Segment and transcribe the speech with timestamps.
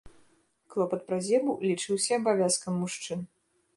[0.75, 3.19] Клопат пра зебу лічыўся абавязкам мужчын.